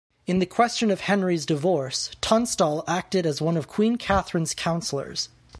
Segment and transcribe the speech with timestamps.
[0.25, 5.29] In the question of Henry's divorce, Tunstall acted as one of Queen Catherine's counselors.